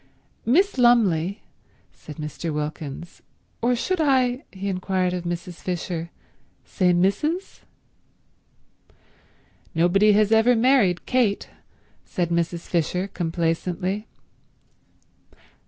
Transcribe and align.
"Miss 0.47 0.79
Lumley," 0.79 1.43
said 1.93 2.15
Mr. 2.15 2.51
Wilkins, 2.51 3.21
"—or 3.61 3.75
should 3.75 4.01
I," 4.01 4.43
he 4.51 4.67
inquired 4.67 5.13
of 5.13 5.25
Mrs. 5.25 5.61
Fisher, 5.61 6.09
"say 6.65 6.91
Mrs.?" 6.91 7.59
"Nobody 9.75 10.13
has 10.13 10.31
ever 10.31 10.55
married 10.55 11.05
Kate," 11.05 11.49
said 12.03 12.29
Mrs. 12.29 12.61
Fisher 12.67 13.09
complacently. 13.09 14.07